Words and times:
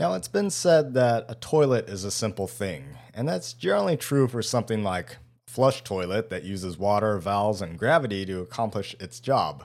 Now, 0.00 0.14
it's 0.14 0.28
been 0.28 0.48
said 0.48 0.94
that 0.94 1.26
a 1.28 1.34
toilet 1.34 1.90
is 1.90 2.04
a 2.04 2.10
simple 2.10 2.46
thing, 2.46 2.96
and 3.12 3.28
that's 3.28 3.52
generally 3.52 3.98
true 3.98 4.28
for 4.28 4.40
something 4.40 4.82
like 4.82 5.18
a 5.46 5.50
flush 5.50 5.84
toilet 5.84 6.30
that 6.30 6.42
uses 6.42 6.78
water, 6.78 7.18
valves, 7.18 7.60
and 7.60 7.78
gravity 7.78 8.24
to 8.24 8.40
accomplish 8.40 8.96
its 8.98 9.20
job. 9.20 9.62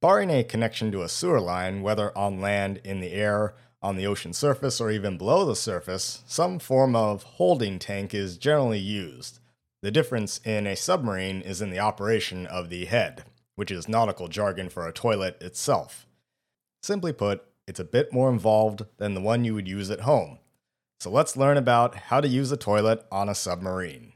Barring 0.00 0.30
a 0.30 0.44
connection 0.44 0.90
to 0.92 1.02
a 1.02 1.10
sewer 1.10 1.42
line, 1.42 1.82
whether 1.82 2.16
on 2.16 2.40
land, 2.40 2.80
in 2.84 3.00
the 3.00 3.12
air, 3.12 3.54
on 3.82 3.96
the 3.96 4.06
ocean 4.06 4.32
surface, 4.32 4.80
or 4.80 4.90
even 4.90 5.18
below 5.18 5.44
the 5.44 5.54
surface, 5.54 6.22
some 6.26 6.58
form 6.58 6.96
of 6.96 7.24
holding 7.24 7.78
tank 7.78 8.14
is 8.14 8.38
generally 8.38 8.78
used. 8.78 9.40
The 9.82 9.90
difference 9.90 10.40
in 10.42 10.66
a 10.66 10.74
submarine 10.74 11.42
is 11.42 11.60
in 11.60 11.68
the 11.68 11.80
operation 11.80 12.46
of 12.46 12.70
the 12.70 12.86
head, 12.86 13.24
which 13.56 13.70
is 13.70 13.90
nautical 13.90 14.28
jargon 14.28 14.70
for 14.70 14.88
a 14.88 14.92
toilet 14.92 15.36
itself. 15.42 16.06
Simply 16.82 17.12
put, 17.12 17.44
it's 17.66 17.80
a 17.80 17.84
bit 17.84 18.12
more 18.12 18.30
involved 18.30 18.82
than 18.96 19.14
the 19.14 19.20
one 19.20 19.44
you 19.44 19.54
would 19.54 19.68
use 19.68 19.90
at 19.90 20.00
home. 20.00 20.38
So 21.00 21.10
let's 21.10 21.36
learn 21.36 21.58
about 21.58 21.94
how 21.94 22.20
to 22.20 22.28
use 22.28 22.50
a 22.50 22.56
toilet 22.56 23.04
on 23.12 23.28
a 23.28 23.34
submarine. 23.34 24.13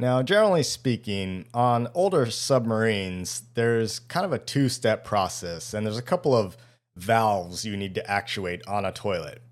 Now, 0.00 0.22
generally 0.22 0.62
speaking, 0.62 1.44
on 1.52 1.88
older 1.92 2.30
submarines, 2.30 3.42
there's 3.52 3.98
kind 3.98 4.24
of 4.24 4.32
a 4.32 4.38
two 4.38 4.70
step 4.70 5.04
process, 5.04 5.74
and 5.74 5.84
there's 5.84 5.98
a 5.98 6.02
couple 6.02 6.34
of 6.34 6.56
valves 6.96 7.66
you 7.66 7.76
need 7.76 7.94
to 7.96 8.10
actuate 8.10 8.66
on 8.66 8.86
a 8.86 8.92
toilet. 8.92 9.42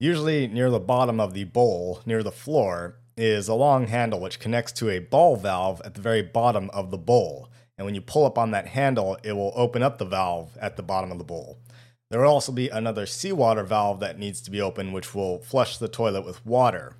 Usually, 0.00 0.48
near 0.48 0.70
the 0.70 0.80
bottom 0.80 1.20
of 1.20 1.34
the 1.34 1.44
bowl, 1.44 2.00
near 2.04 2.24
the 2.24 2.32
floor, 2.32 2.96
is 3.16 3.46
a 3.46 3.54
long 3.54 3.86
handle 3.86 4.18
which 4.18 4.40
connects 4.40 4.72
to 4.72 4.90
a 4.90 4.98
ball 4.98 5.36
valve 5.36 5.80
at 5.84 5.94
the 5.94 6.00
very 6.00 6.22
bottom 6.22 6.68
of 6.70 6.90
the 6.90 6.98
bowl. 6.98 7.48
And 7.78 7.84
when 7.84 7.94
you 7.94 8.00
pull 8.00 8.24
up 8.24 8.36
on 8.36 8.50
that 8.50 8.66
handle, 8.66 9.16
it 9.22 9.34
will 9.34 9.52
open 9.54 9.84
up 9.84 9.98
the 9.98 10.04
valve 10.04 10.58
at 10.60 10.76
the 10.76 10.82
bottom 10.82 11.12
of 11.12 11.18
the 11.18 11.24
bowl. 11.24 11.60
There 12.10 12.20
will 12.20 12.28
also 12.28 12.50
be 12.50 12.68
another 12.70 13.06
seawater 13.06 13.62
valve 13.62 14.00
that 14.00 14.18
needs 14.18 14.40
to 14.42 14.50
be 14.50 14.60
opened, 14.60 14.94
which 14.94 15.14
will 15.14 15.38
flush 15.38 15.78
the 15.78 15.86
toilet 15.86 16.26
with 16.26 16.44
water. 16.44 16.96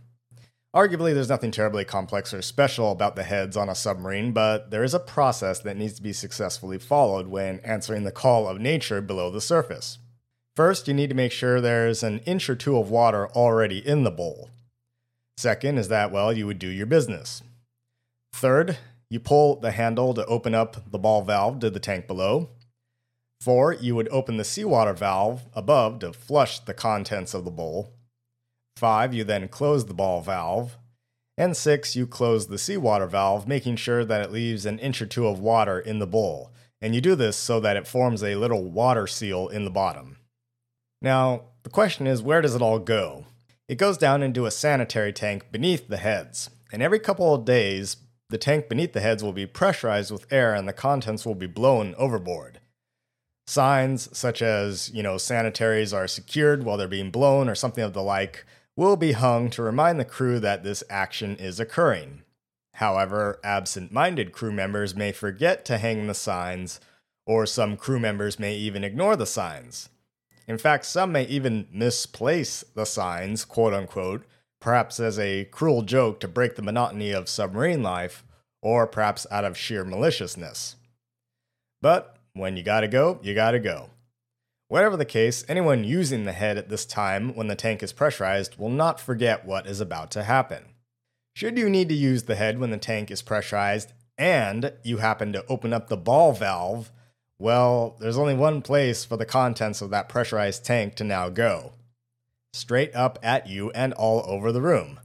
Arguably, 0.75 1.13
there's 1.13 1.29
nothing 1.29 1.51
terribly 1.51 1.85
complex 1.85 2.33
or 2.33 2.41
special 2.41 2.93
about 2.93 3.15
the 3.15 3.25
heads 3.25 3.59
on 3.59 3.69
a 3.69 3.75
submarine, 3.75 4.33
but 4.33 4.71
there 4.71 4.83
is 4.83 4.95
a 4.95 4.99
process 4.99 5.61
that 5.61 5.77
needs 5.77 5.95
to 5.95 6.03
be 6.03 6.15
successfully 6.15 6.79
followed 6.79 7.27
when 7.27 7.61
answering 7.61 8.05
the 8.05 8.11
call 8.11 8.49
of 8.49 8.59
nature 8.59 9.03
below 9.03 9.31
the 9.31 9.41
surface. 9.41 9.99
First, 10.57 10.89
you 10.89 10.95
need 10.95 11.11
to 11.11 11.15
make 11.15 11.33
sure 11.33 11.61
there's 11.61 12.03
an 12.03 12.21
inch 12.21 12.49
or 12.49 12.57
two 12.57 12.79
of 12.79 12.91
water 12.91 13.29
already 13.29 13.87
in 13.87 14.05
the 14.05 14.11
bowl. 14.11 14.49
Second 15.37 15.77
is 15.77 15.89
that, 15.89 16.11
well, 16.11 16.33
you 16.33 16.47
would 16.47 16.59
do 16.59 16.69
your 16.69 16.87
business. 16.87 17.43
Third, 18.33 18.79
you 19.11 19.21
pull 19.21 19.57
the 19.57 19.73
handle 19.73 20.15
to 20.15 20.25
open 20.25 20.55
up 20.55 20.91
the 20.91 20.99
ball 20.99 21.23
valve 21.23 21.61
to 21.61 21.69
the 21.69 21.81
tank 21.81 22.07
below. 22.07 22.49
Four, 23.43 23.75
you 23.75 23.95
would 23.95 24.09
open 24.09 24.39
the 24.39 24.45
seawater 24.45 24.95
valve 24.95 25.43
above 25.53 25.99
to 25.99 26.15
flush 26.15 26.61
the 26.61 26.73
contents 26.73 27.35
of 27.35 27.45
the 27.45 27.51
bowl. 27.51 27.93
5, 28.77 29.15
you 29.15 29.25
then 29.25 29.49
close 29.49 29.87
the 29.87 29.95
ball 29.95 30.21
valve. 30.21 30.77
And 31.39 31.57
6, 31.57 31.97
you 31.97 32.07
close 32.07 32.47
the 32.47 32.59
seawater 32.59 33.07
valve, 33.07 33.49
making 33.49 33.77
sure 33.77 34.05
that 34.05 34.23
it 34.23 34.33
leaves 34.33 34.67
an 34.67 34.79
inch 34.79 35.01
or 35.01 35.07
two 35.07 35.27
of 35.27 35.41
water 35.41 35.79
in 35.79 35.99
the 35.99 36.07
bowl. 36.07 36.53
And 36.81 36.95
you 36.95 37.01
do 37.01 37.15
this 37.15 37.37
so 37.37 37.61
that 37.61 37.77
it 37.77 37.87
forms 37.87 38.23
a 38.23 38.35
little 38.35 38.65
water 38.65 39.07
seal 39.07 39.49
in 39.49 39.65
the 39.65 39.71
bottom. 39.71 40.19
Now, 41.01 41.43
the 41.63 41.71
question 41.71 42.07
is 42.07 42.23
where 42.23 42.41
does 42.43 42.55
it 42.55 42.63
all 42.63 42.79
go? 42.79 43.27
It 43.69 43.79
goes 43.79 43.97
down 43.97 44.23
into 44.23 44.47
a 44.47 44.51
sanitary 44.51 45.13
tank 45.13 45.47
beneath 45.51 45.89
the 45.89 45.97
heads. 45.97 46.51
And 46.73 46.83
every 46.83 46.99
couple 46.99 47.35
of 47.35 47.45
days, 47.45 47.97
the 48.29 48.39
tank 48.39 48.69
beneath 48.69 48.93
the 48.93 49.01
heads 49.01 49.23
will 49.23 49.33
be 49.33 49.47
pressurized 49.47 50.11
with 50.11 50.31
air 50.33 50.55
and 50.55 50.67
the 50.67 50.73
contents 50.73 51.25
will 51.25 51.35
be 51.35 51.47
blown 51.47 51.95
overboard. 51.97 52.61
Signs 53.47 54.09
such 54.17 54.43
as, 54.43 54.91
you 54.93 55.03
know, 55.03 55.19
sanitaries 55.19 55.93
are 55.93 56.07
secured 56.07 56.65
while 56.65 56.77
they're 56.77 56.89
being 56.89 57.11
blown 57.11 57.49
or 57.49 57.55
something 57.55 57.85
of 57.85 57.93
the 57.93 58.03
like 58.03 58.45
will 58.77 58.97
be 58.97 59.13
hung 59.13 59.51
to 59.51 59.63
remind 59.63 60.01
the 60.01 60.05
crew 60.05 60.41
that 60.41 60.65
this 60.65 60.83
action 60.89 61.37
is 61.37 61.61
occurring. 61.61 62.23
However, 62.75 63.39
absent 63.45 63.93
minded 63.93 64.33
crew 64.33 64.53
members 64.53 64.95
may 64.95 65.13
forget 65.13 65.65
to 65.67 65.79
hang 65.79 66.07
the 66.07 66.15
signs, 66.15 66.81
or 67.27 67.47
some 67.47 67.77
crew 67.77 68.01
members 68.01 68.39
may 68.39 68.55
even 68.55 68.83
ignore 68.83 69.17
the 69.17 69.27
signs. 69.27 69.89
In 70.49 70.59
fact, 70.59 70.85
some 70.85 71.13
may 71.13 71.25
even 71.25 71.69
misplace 71.71 72.65
the 72.75 72.87
signs, 72.87 73.45
quote 73.45 73.75
unquote, 73.75 74.25
perhaps 74.61 74.99
as 74.99 75.19
a 75.19 75.45
cruel 75.47 75.83
joke 75.83 76.19
to 76.21 76.29
break 76.29 76.57
the 76.57 76.63
monotony 76.63 77.13
of 77.13 77.29
submarine 77.29 77.83
life, 77.83 78.25
or 78.63 78.87
perhaps 78.87 79.27
out 79.31 79.45
of 79.45 79.57
sheer 79.57 79.85
maliciousness. 79.85 80.77
But 81.81 82.17
when 82.33 82.57
you 82.57 82.63
gotta 82.63 82.89
go, 82.89 83.19
you 83.23 83.35
gotta 83.35 83.59
go. 83.59 83.91
Whatever 84.73 84.97
the 84.97 85.05
case, 85.05 85.45
anyone 85.51 85.85
using 85.85 86.25
the 86.25 86.33
head 86.33 86.57
at 86.57 86.71
this 86.71 86.87
time 86.87 87.35
when 87.35 87.47
the 87.47 87.55
tank 87.55 87.83
is 87.83 87.93
pressurized 87.93 88.57
will 88.57 88.71
not 88.71 88.99
forget 88.99 89.45
what 89.45 89.67
is 89.67 89.83
about 89.83 90.11
to 90.13 90.23
happen. 90.23 90.65
Should 91.35 91.59
you 91.59 91.69
need 91.69 91.91
to 91.91 91.95
use 91.95 92.23
the 92.23 92.37
head 92.37 92.59
when 92.59 92.71
the 92.71 92.79
tank 92.79 93.11
is 93.11 93.21
pressurized 93.21 93.93
and 94.17 94.73
you 94.83 94.97
happen 94.97 95.31
to 95.35 95.45
open 95.47 95.75
up 95.75 95.89
the 95.89 95.99
ball 95.99 96.33
valve, 96.33 96.91
well, 97.39 97.99
there's 98.01 98.17
only 98.17 98.33
one 98.33 98.63
place 98.63 99.05
for 99.05 99.19
the 99.19 99.27
contents 99.27 99.83
of 99.83 99.91
that 99.91 100.09
pressurized 100.09 100.65
tank 100.65 100.95
to 100.95 101.05
now 101.05 101.29
go 101.29 101.75
straight 102.55 102.97
up 102.97 103.19
at 103.23 103.47
you 103.47 103.71
and 103.73 103.93
all 103.93 104.25
over 104.27 104.51
the 104.53 104.63
room. 104.63 104.99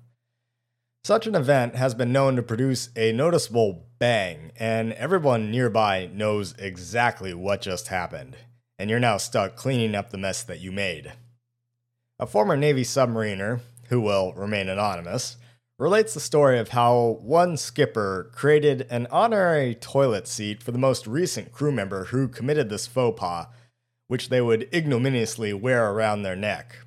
Such 1.04 1.28
an 1.28 1.36
event 1.36 1.76
has 1.76 1.94
been 1.94 2.14
known 2.14 2.38
to 2.38 2.42
produce 2.42 2.88
a 2.96 3.12
noticeable 3.12 3.86
bang, 4.00 4.54
and 4.58 4.94
everyone 4.94 5.52
nearby 5.52 6.10
knows 6.14 6.56
exactly 6.58 7.34
what 7.34 7.60
just 7.60 7.90
happened 7.90 8.38
and 8.80 8.90
you're 8.90 9.00
now 9.00 9.18
stuck 9.18 9.56
cleaning 9.56 9.96
up 9.96 10.10
the 10.10 10.18
mess 10.18 10.44
that 10.44 10.60
you 10.60 10.72
made. 10.72 11.14
A 12.20 12.26
former 12.26 12.58
Navy 12.58 12.84
submariner, 12.84 13.62
who 13.90 14.02
will 14.02 14.34
remain 14.34 14.70
anonymous, 14.70 15.38
relates 15.80 16.14
the 16.14 16.20
story 16.20 16.58
of 16.58 16.70
how 16.70 17.20
one 17.22 17.56
skipper 17.56 18.32
created 18.34 18.88
an 18.90 19.08
honorary 19.12 19.76
toilet 19.76 20.28
seat 20.28 20.64
for 20.64 20.72
the 20.72 20.80
most 20.80 21.06
recent 21.06 21.52
crew 21.52 21.72
member 21.72 22.06
who 22.06 22.28
committed 22.28 22.70
this 22.70 22.88
faux 22.88 23.20
pas, 23.20 23.48
which 24.08 24.30
they 24.30 24.42
would 24.42 24.68
ignominiously 24.74 25.54
wear 25.54 25.92
around 25.92 26.24
their 26.24 26.36
neck. 26.36 26.78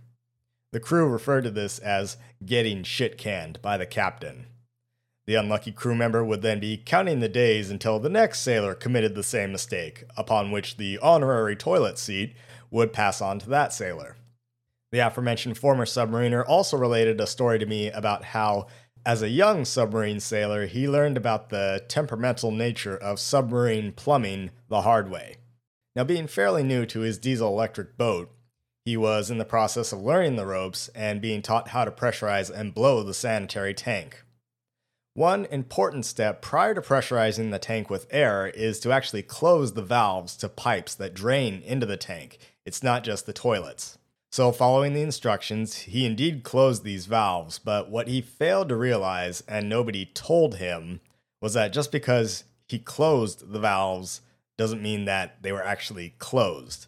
The 0.73 0.81
crew 0.81 1.09
referred 1.09 1.45
to 1.45 1.51
this 1.51 1.79
as 1.79 2.17
getting 2.45 2.83
shit 2.83 3.19
canned 3.19 3.61
by 3.63 3.77
the 3.77 3.87
captain. 3.87 4.47
The 5.27 5.35
unlucky 5.35 5.73
crew 5.73 5.95
member 5.95 6.25
would 6.25 6.43
then 6.43 6.61
be 6.61 6.77
counting 6.77 7.21
the 7.21 7.29
days 7.29 7.71
until 7.71 7.99
the 7.99 8.09
next 8.09 8.41
sailor 8.41 8.75
committed 8.75 9.15
the 9.15 9.23
same 9.23 9.53
mistake, 9.53 10.05
upon 10.17 10.51
which 10.51 10.77
the 10.77 10.99
honorary 10.99 11.55
toilet 11.55 11.99
seat 11.99 12.35
would 12.71 12.93
pass 12.93 13.21
on 13.21 13.39
to 13.41 13.49
that 13.51 13.73
sailor. 13.73 14.17
The 14.93 14.99
aforementioned 14.99 15.57
former 15.57 15.85
submariner 15.85 16.45
also 16.47 16.77
related 16.77 17.21
a 17.21 17.27
story 17.27 17.59
to 17.59 17.67
me 17.67 17.91
about 17.91 18.25
how, 18.25 18.67
as 19.07 19.23
a 19.23 19.29
young 19.29 19.65
submarine 19.65 20.21
sailor, 20.21 20.67
he 20.67 20.89
learned 20.89 21.17
about 21.17 21.51
the 21.51 21.85
temperamental 21.89 22.51
nature 22.51 22.97
of 22.97 23.21
submarine 23.21 23.93
plumbing 23.93 24.51
the 24.69 24.83
hard 24.83 25.11
way. 25.11 25.37
Now, 25.95 26.05
being 26.05 26.27
fairly 26.27 26.63
new 26.63 26.87
to 26.87 27.01
his 27.01 27.19
diesel 27.19 27.49
electric 27.49 27.97
boat, 27.97 28.33
he 28.85 28.97
was 28.97 29.31
in 29.31 29.39
the 29.39 29.45
process 29.45 29.93
of 29.93 30.01
learning 30.01 30.37
the 30.37 30.47
ropes 30.47 30.89
and 30.95 31.21
being 31.21 31.43
taught 31.43 31.69
how 31.69 31.85
to 31.85 31.91
pressurize 31.91 32.51
and 32.51 32.75
blow 32.75 33.03
the 33.03 33.15
sanitary 33.15 33.75
tank. 33.75 34.25
One 35.15 35.47
important 35.47 36.07
step 36.07 36.41
prior 36.41 36.73
to 36.73 36.81
pressurizing 36.81 37.51
the 37.51 37.59
tank 37.59 37.91
with 37.91 38.07
air 38.11 38.47
is 38.47 38.79
to 38.81 38.93
actually 38.93 39.25
close 39.25 39.73
the 39.73 39.83
valves 39.83 40.37
to 40.37 40.49
pipes 40.49 40.95
that 40.95 41.15
drain 41.15 41.63
into 41.63 41.85
the 41.85 41.97
tank. 41.97 42.39
It's 42.65 42.85
not 42.85 43.03
just 43.03 43.27
the 43.27 43.33
toilets. 43.33 43.99
So, 44.31 44.53
following 44.53 44.95
the 44.95 45.03
instructions, 45.03 45.75
he 45.79 46.07
indeed 46.07 46.45
closed 46.45 46.85
these 46.85 47.07
valves, 47.07 47.59
but 47.59 47.91
what 47.91 48.07
he 48.07 48.21
failed 48.21 48.69
to 48.69 48.77
realize, 48.77 49.43
and 49.49 49.69
nobody 49.69 50.07
told 50.07 50.57
him, 50.59 51.01
was 51.41 51.55
that 51.55 51.73
just 51.73 51.91
because 51.91 52.45
he 52.69 52.79
closed 52.79 53.51
the 53.51 53.59
valves 53.59 54.21
doesn't 54.57 54.81
mean 54.81 55.07
that 55.07 55.43
they 55.43 55.51
were 55.51 55.65
actually 55.65 56.15
closed. 56.21 56.87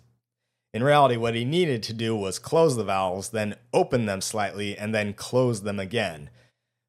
In 0.73 0.85
reality, 0.85 1.17
what 1.17 1.35
he 1.35 1.45
needed 1.45 1.83
to 1.83 1.93
do 1.93 2.15
was 2.15 2.39
close 2.39 2.77
the 2.77 2.85
valves, 2.85 3.31
then 3.31 3.57
open 3.75 4.07
them 4.07 4.21
slightly, 4.21 4.79
and 4.79 4.95
then 4.95 5.13
close 5.13 5.63
them 5.63 5.81
again. 5.81 6.31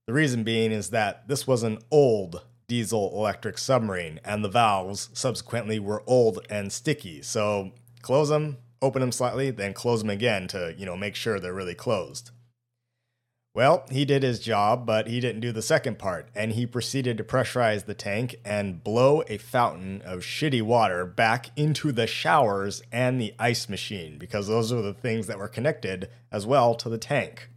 The 0.05 0.13
reason 0.13 0.43
being 0.43 0.71
is 0.73 0.89
that 0.89 1.29
this 1.29 1.47
was 1.47 1.63
an 1.63 1.79
old 1.89 2.43
diesel 2.67 3.11
electric 3.13 3.57
submarine, 3.57 4.19
and 4.25 4.43
the 4.43 4.49
valves 4.49 5.09
subsequently 5.13 5.79
were 5.79 6.03
old 6.05 6.45
and 6.49 6.73
sticky. 6.73 7.21
So 7.21 7.71
close 8.01 8.27
them, 8.27 8.57
open 8.81 8.99
them 8.99 9.13
slightly, 9.13 9.49
then 9.49 9.73
close 9.73 10.01
them 10.01 10.09
again 10.09 10.47
to, 10.49 10.75
you 10.77 10.85
know, 10.85 10.97
make 10.97 11.15
sure 11.15 11.39
they're 11.39 11.53
really 11.53 11.75
closed. 11.75 12.31
Well, 13.55 13.85
he 13.91 14.03
did 14.03 14.23
his 14.23 14.39
job, 14.39 14.85
but 14.85 15.07
he 15.07 15.19
didn't 15.19 15.41
do 15.41 15.51
the 15.51 15.61
second 15.61 15.99
part, 15.99 16.27
and 16.33 16.53
he 16.53 16.65
proceeded 16.65 17.17
to 17.17 17.23
pressurize 17.23 17.85
the 17.85 17.93
tank 17.93 18.35
and 18.43 18.83
blow 18.83 19.23
a 19.27 19.37
fountain 19.37 20.01
of 20.01 20.21
shitty 20.21 20.63
water 20.63 21.05
back 21.05 21.51
into 21.55 21.91
the 21.91 22.07
showers 22.07 22.81
and 22.91 23.21
the 23.21 23.35
ice 23.37 23.69
machine, 23.69 24.17
because 24.17 24.47
those 24.47 24.73
are 24.73 24.81
the 24.81 24.93
things 24.93 25.27
that 25.27 25.37
were 25.37 25.47
connected 25.47 26.09
as 26.31 26.45
well 26.47 26.73
to 26.75 26.89
the 26.89 26.97
tank. 26.97 27.47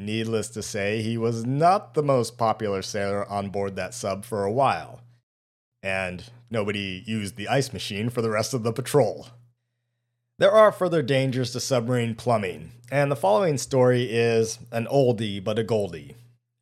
Needless 0.00 0.48
to 0.50 0.62
say, 0.62 1.02
he 1.02 1.18
was 1.18 1.44
not 1.44 1.92
the 1.92 2.02
most 2.02 2.38
popular 2.38 2.80
sailor 2.80 3.30
on 3.30 3.50
board 3.50 3.76
that 3.76 3.92
sub 3.92 4.24
for 4.24 4.44
a 4.44 4.50
while. 4.50 5.02
And 5.82 6.24
nobody 6.50 7.04
used 7.06 7.36
the 7.36 7.48
ice 7.48 7.70
machine 7.70 8.08
for 8.08 8.22
the 8.22 8.30
rest 8.30 8.54
of 8.54 8.62
the 8.62 8.72
patrol. 8.72 9.28
There 10.38 10.52
are 10.52 10.72
further 10.72 11.02
dangers 11.02 11.52
to 11.52 11.60
submarine 11.60 12.14
plumbing, 12.14 12.72
and 12.90 13.12
the 13.12 13.16
following 13.16 13.58
story 13.58 14.04
is 14.04 14.58
an 14.72 14.86
oldie 14.86 15.44
but 15.44 15.58
a 15.58 15.62
goldie. 15.62 16.16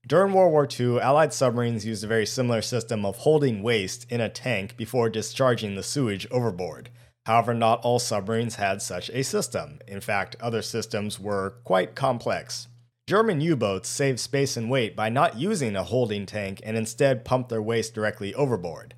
During 0.05 0.33
World 0.33 0.51
War 0.51 0.67
II, 0.69 0.99
Allied 0.99 1.33
submarines 1.33 1.87
used 1.87 2.03
a 2.03 2.09
very 2.09 2.27
similar 2.27 2.61
system 2.61 3.07
of 3.07 3.19
holding 3.19 3.63
waste 3.63 4.11
in 4.11 4.21
a 4.21 4.29
tank 4.29 4.77
before 4.77 5.09
discharging 5.09 5.77
the 5.77 5.85
sewage 5.85 6.27
overboard. 6.33 6.91
However, 7.25 7.55
not 7.55 7.83
all 7.83 8.01
submarines 8.01 8.57
had 8.57 8.83
such 8.83 9.11
a 9.11 9.23
system. 9.23 9.79
In 9.87 10.01
fact, 10.01 10.35
other 10.41 10.61
systems 10.61 11.21
were 11.21 11.55
quite 11.63 11.95
complex. 11.95 12.67
German 13.09 13.41
U 13.41 13.57
boats 13.57 13.89
saved 13.89 14.21
space 14.21 14.55
and 14.55 14.69
weight 14.69 14.95
by 14.95 15.09
not 15.09 15.39
using 15.39 15.75
a 15.75 15.83
holding 15.83 16.27
tank 16.27 16.61
and 16.63 16.77
instead 16.77 17.25
pumped 17.25 17.49
their 17.49 17.63
waste 17.63 17.95
directly 17.95 18.35
overboard. 18.35 18.93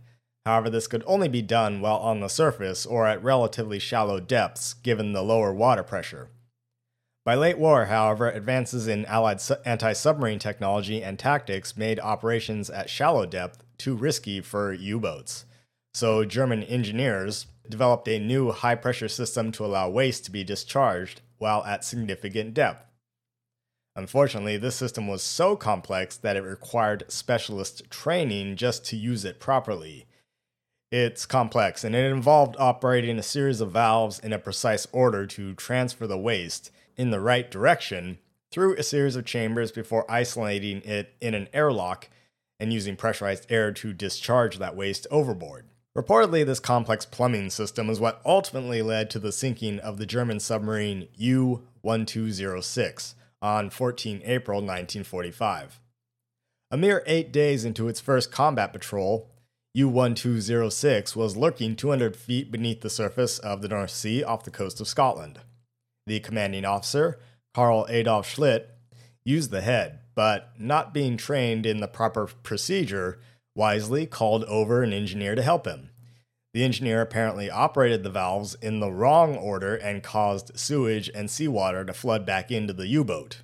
However, 0.45 0.69
this 0.69 0.89
could 0.89 1.05
only 1.07 1.29
be 1.29 1.43
done 1.43 1.81
while 1.81 1.99
on 1.99 2.19
the 2.19 2.27
surface 2.27 2.85
or 2.85 3.07
at 3.07 3.23
relatively 3.23 3.79
shallow 3.79 4.19
depths 4.19 4.75
given 4.75 5.13
the 5.13 5.23
lower 5.23 5.55
water 5.55 5.85
pressure. 5.85 6.29
By 7.25 7.37
late 7.37 7.57
war, 7.57 7.85
however, 7.85 8.29
advances 8.29 8.89
in 8.89 9.07
Allied 9.07 9.41
su- 9.41 9.55
anti 9.65 9.93
submarine 9.93 10.41
technology 10.41 11.05
and 11.05 11.17
tactics 11.17 11.77
made 11.77 12.01
operations 12.01 12.69
at 12.69 12.91
shallow 12.91 13.27
depth 13.27 13.63
too 13.79 13.95
risky 13.95 14.41
for 14.41 14.73
U 14.73 14.99
boats. 14.99 15.45
So, 15.95 16.25
German 16.25 16.65
engineers 16.65 17.47
developed 17.69 18.09
a 18.09 18.19
new 18.19 18.51
high 18.51 18.75
pressure 18.75 19.07
system 19.07 19.53
to 19.53 19.65
allow 19.65 19.89
waste 19.89 20.25
to 20.25 20.33
be 20.33 20.43
discharged 20.43 21.21
while 21.39 21.65
at 21.65 21.85
significant 21.85 22.55
depth. 22.55 22.90
Unfortunately, 24.01 24.57
this 24.57 24.77
system 24.77 25.07
was 25.07 25.23
so 25.23 25.57
complex 25.57 26.17
that 26.17 26.35
it 26.35 26.41
required 26.41 27.05
specialist 27.09 27.83
training 27.91 28.57
just 28.57 28.83
to 28.87 28.97
use 28.97 29.27
it 29.27 29.39
properly. 29.39 30.07
It's 30.91 31.27
complex 31.27 31.85
and 31.85 31.95
it 31.95 32.11
involved 32.11 32.57
operating 32.59 33.19
a 33.19 33.23
series 33.23 33.61
of 33.61 33.73
valves 33.73 34.19
in 34.19 34.33
a 34.33 34.39
precise 34.39 34.87
order 34.91 35.27
to 35.27 35.53
transfer 35.53 36.07
the 36.07 36.17
waste 36.17 36.71
in 36.97 37.11
the 37.11 37.21
right 37.21 37.51
direction 37.51 38.19
through 38.51 38.75
a 38.77 38.83
series 38.83 39.17
of 39.17 39.27
chambers 39.27 39.71
before 39.71 40.11
isolating 40.11 40.81
it 40.81 41.13
in 41.21 41.35
an 41.35 41.49
airlock 41.53 42.09
and 42.59 42.73
using 42.73 42.97
pressurized 42.97 43.53
air 43.53 43.71
to 43.71 43.93
discharge 43.93 44.57
that 44.57 44.75
waste 44.75 45.07
overboard. 45.11 45.67
Reportedly, 45.95 46.47
this 46.47 46.59
complex 46.59 47.05
plumbing 47.05 47.51
system 47.51 47.91
is 47.91 48.01
what 48.01 48.23
ultimately 48.25 48.81
led 48.81 49.11
to 49.11 49.19
the 49.19 49.31
sinking 49.31 49.79
of 49.79 49.99
the 49.99 50.07
German 50.07 50.41
submarine 50.41 51.09
U 51.17 51.67
1206 51.83 53.15
on 53.43 53.71
14 53.71 54.23
April 54.25 54.59
1945. 54.59 55.81
A 56.71 56.77
mere 56.77 57.03
eight 57.07 57.33
days 57.33 57.65
into 57.65 57.89
its 57.89 58.01
first 58.01 58.31
combat 58.31 58.73
patrol, 58.73 59.29
U 59.75 59.89
1206 59.89 61.15
was 61.15 61.37
lurking 61.37 61.77
200 61.77 62.17
feet 62.17 62.51
beneath 62.51 62.81
the 62.81 62.91
surface 62.91 63.39
of 63.39 63.63
the 63.63 63.69
North 63.69 63.91
Sea 63.91 64.23
off 64.23 64.45
the 64.45 64.51
coast 64.51 64.81
of 64.81 64.89
Scotland. 64.89 65.41
The 66.07 66.21
commanding 66.21 66.65
officer, 66.65 67.21
Karl 67.55 67.87
Adolf 67.89 68.27
Schlitt, 68.27 68.67
used 69.25 69.51
the 69.51 69.61
head, 69.61 70.01
but 70.15 70.51
not 70.59 70.93
being 70.93 71.17
trained 71.17 71.67
in 71.67 71.81
the 71.81 71.89
proper 71.89 72.27
procedure, 72.27 73.21
wisely 73.55 74.07
called 74.07 74.45
over 74.45 74.83
an 74.83 74.93
engineer 74.93 75.35
to 75.35 75.43
help 75.43 75.67
him. 75.67 75.91
The 76.53 76.65
engineer 76.65 77.01
apparently 77.01 77.49
operated 77.49 78.03
the 78.03 78.11
valves 78.11 78.57
in 78.57 78.81
the 78.81 78.91
wrong 78.91 79.37
order 79.37 79.77
and 79.77 80.03
caused 80.03 80.59
sewage 80.59 81.09
and 81.15 81.31
seawater 81.31 81.85
to 81.85 81.93
flood 81.93 82.27
back 82.27 82.51
into 82.51 82.73
the 82.73 82.89
U 82.89 83.05
boat. 83.05 83.43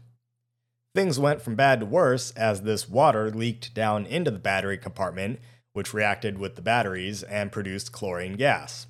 Things 0.94 1.18
went 1.18 1.42
from 1.42 1.54
bad 1.54 1.80
to 1.80 1.86
worse 1.86 2.30
as 2.32 2.62
this 2.62 2.88
water 2.88 3.30
leaked 3.30 3.74
down 3.74 4.06
into 4.06 4.30
the 4.30 4.38
battery 4.38 4.78
compartment, 4.78 5.38
which 5.72 5.94
reacted 5.94 6.38
with 6.38 6.56
the 6.56 6.62
batteries 6.62 7.22
and 7.22 7.52
produced 7.52 7.92
chlorine 7.92 8.34
gas. 8.34 8.86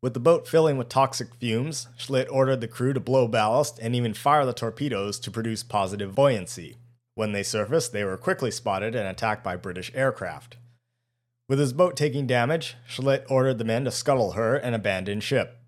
With 0.00 0.14
the 0.14 0.20
boat 0.20 0.48
filling 0.48 0.78
with 0.78 0.88
toxic 0.88 1.34
fumes, 1.34 1.88
Schlitt 1.98 2.28
ordered 2.30 2.60
the 2.60 2.68
crew 2.68 2.92
to 2.92 3.00
blow 3.00 3.28
ballast 3.28 3.78
and 3.80 3.94
even 3.94 4.14
fire 4.14 4.46
the 4.46 4.52
torpedoes 4.52 5.18
to 5.20 5.30
produce 5.30 5.62
positive 5.62 6.14
buoyancy. 6.14 6.76
When 7.14 7.32
they 7.32 7.42
surfaced, 7.42 7.92
they 7.92 8.04
were 8.04 8.16
quickly 8.16 8.50
spotted 8.50 8.94
and 8.94 9.06
attacked 9.06 9.44
by 9.44 9.56
British 9.56 9.92
aircraft. 9.94 10.56
With 11.52 11.58
his 11.58 11.74
boat 11.74 11.98
taking 11.98 12.26
damage, 12.26 12.76
Schlitt 12.88 13.26
ordered 13.28 13.58
the 13.58 13.64
men 13.64 13.84
to 13.84 13.90
scuttle 13.90 14.32
her 14.32 14.56
and 14.56 14.74
abandon 14.74 15.20
ship. 15.20 15.58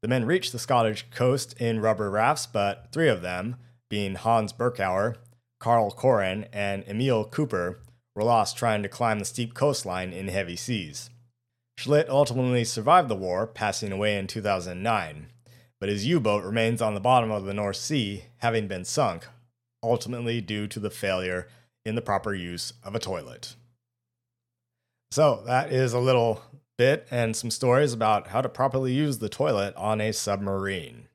The 0.00 0.06
men 0.06 0.24
reached 0.24 0.52
the 0.52 0.60
Scottish 0.60 1.06
coast 1.10 1.60
in 1.60 1.80
rubber 1.80 2.08
rafts, 2.08 2.46
but 2.46 2.92
three 2.92 3.08
of 3.08 3.20
them, 3.20 3.56
being 3.90 4.14
Hans 4.14 4.52
Berkauer, 4.52 5.16
Karl 5.58 5.90
Koren, 5.90 6.46
and 6.52 6.84
Emil 6.86 7.24
Cooper, 7.24 7.80
were 8.14 8.22
lost 8.22 8.56
trying 8.56 8.80
to 8.84 8.88
climb 8.88 9.18
the 9.18 9.24
steep 9.24 9.54
coastline 9.54 10.12
in 10.12 10.28
heavy 10.28 10.54
seas. 10.54 11.10
Schlitt 11.76 12.08
ultimately 12.08 12.62
survived 12.62 13.08
the 13.08 13.16
war, 13.16 13.44
passing 13.48 13.90
away 13.90 14.16
in 14.16 14.28
2009, 14.28 15.26
but 15.80 15.88
his 15.88 16.06
U 16.06 16.20
boat 16.20 16.44
remains 16.44 16.80
on 16.80 16.94
the 16.94 17.00
bottom 17.00 17.32
of 17.32 17.44
the 17.44 17.54
North 17.54 17.74
Sea, 17.74 18.26
having 18.36 18.68
been 18.68 18.84
sunk, 18.84 19.26
ultimately 19.82 20.40
due 20.40 20.68
to 20.68 20.78
the 20.78 20.90
failure 20.90 21.48
in 21.84 21.96
the 21.96 22.00
proper 22.00 22.34
use 22.34 22.74
of 22.84 22.94
a 22.94 23.00
toilet. 23.00 23.56
So, 25.10 25.42
that 25.46 25.72
is 25.72 25.92
a 25.94 25.98
little 25.98 26.42
bit 26.76 27.06
and 27.10 27.34
some 27.34 27.50
stories 27.50 27.92
about 27.92 28.28
how 28.28 28.40
to 28.40 28.48
properly 28.48 28.92
use 28.92 29.18
the 29.18 29.28
toilet 29.28 29.74
on 29.76 30.00
a 30.00 30.12
submarine. 30.12 31.07